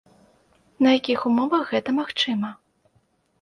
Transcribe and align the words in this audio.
На 0.85 0.93
якіх 0.99 1.25
умовах 1.31 1.63
гэта 1.75 1.89
магчыма? 1.99 2.49